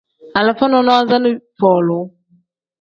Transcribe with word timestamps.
Alifa 0.33 0.65
nonaza 0.71 1.17
ni 1.19 1.31
folu. 1.59 1.97